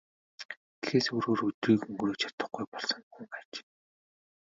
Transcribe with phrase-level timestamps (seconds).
[0.71, 3.51] Ингэхээс өөрөөр өдрийг өнгөрөөж чадахгүй болсон хүн аж.